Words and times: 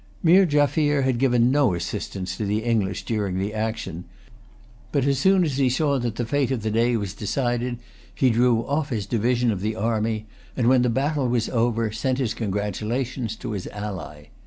Meer 0.23 0.47
Jaffier 0.47 1.03
had 1.03 1.19
given 1.19 1.51
no 1.51 1.75
assistance 1.75 2.35
to 2.35 2.43
the 2.43 2.63
English 2.63 3.05
during 3.05 3.37
the 3.37 3.53
action. 3.53 4.05
But, 4.91 5.05
as 5.05 5.19
soon 5.19 5.43
as 5.43 5.57
he 5.57 5.69
saw 5.69 5.99
that 5.99 6.15
the 6.15 6.25
fate 6.25 6.49
of 6.49 6.63
the 6.63 6.71
day 6.71 6.97
was 6.97 7.13
decided, 7.13 7.77
he 8.15 8.31
drew 8.31 8.65
off 8.65 8.89
his 8.89 9.05
division 9.05 9.51
of 9.51 9.61
the 9.61 9.75
army, 9.75 10.25
and, 10.57 10.67
when 10.67 10.81
the 10.81 10.89
battle 10.89 11.27
was 11.29 11.49
over, 11.49 11.91
sent 11.91 12.17
his 12.17 12.33
congratulations 12.33 13.35
to 13.35 13.51
his 13.51 13.67
ally. 13.67 14.29